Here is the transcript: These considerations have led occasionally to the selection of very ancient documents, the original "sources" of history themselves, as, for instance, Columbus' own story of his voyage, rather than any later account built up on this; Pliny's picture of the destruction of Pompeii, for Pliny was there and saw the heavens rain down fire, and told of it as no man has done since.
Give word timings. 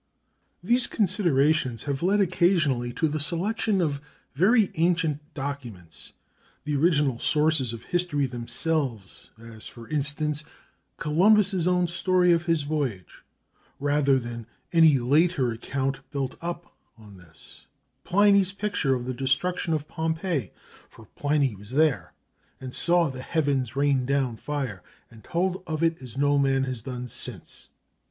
These 0.63 0.87
considerations 0.87 1.83
have 1.83 2.01
led 2.01 2.21
occasionally 2.21 2.91
to 2.93 3.07
the 3.07 3.19
selection 3.19 3.81
of 3.81 4.01
very 4.33 4.71
ancient 4.73 5.19
documents, 5.35 6.13
the 6.63 6.75
original 6.75 7.19
"sources" 7.19 7.71
of 7.71 7.83
history 7.83 8.25
themselves, 8.25 9.29
as, 9.39 9.67
for 9.67 9.87
instance, 9.89 10.43
Columbus' 10.97 11.67
own 11.67 11.85
story 11.85 12.31
of 12.31 12.45
his 12.45 12.63
voyage, 12.63 13.23
rather 13.79 14.17
than 14.17 14.47
any 14.73 14.97
later 14.97 15.51
account 15.51 15.99
built 16.09 16.33
up 16.41 16.75
on 16.97 17.17
this; 17.17 17.67
Pliny's 18.03 18.53
picture 18.53 18.95
of 18.95 19.05
the 19.05 19.13
destruction 19.13 19.71
of 19.71 19.87
Pompeii, 19.87 20.51
for 20.89 21.05
Pliny 21.15 21.53
was 21.53 21.69
there 21.69 22.13
and 22.59 22.73
saw 22.73 23.11
the 23.11 23.21
heavens 23.21 23.75
rain 23.75 24.07
down 24.07 24.35
fire, 24.35 24.81
and 25.11 25.23
told 25.23 25.61
of 25.67 25.83
it 25.83 26.01
as 26.01 26.17
no 26.17 26.39
man 26.39 26.63
has 26.63 26.81
done 26.81 27.07
since. 27.07 27.67